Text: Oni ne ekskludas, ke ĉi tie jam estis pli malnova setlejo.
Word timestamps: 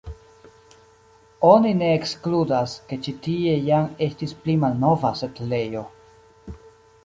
Oni 1.49 1.73
ne 1.81 1.89
ekskludas, 1.97 2.75
ke 2.89 2.99
ĉi 3.09 3.15
tie 3.27 3.53
jam 3.69 3.87
estis 4.09 4.37
pli 4.43 4.59
malnova 4.67 5.15
setlejo. 5.23 5.89